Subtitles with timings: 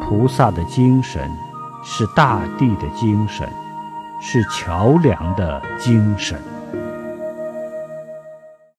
[0.00, 1.30] 菩萨的精神
[1.84, 3.48] 是大地的精神
[4.20, 6.49] 是桥梁的精神。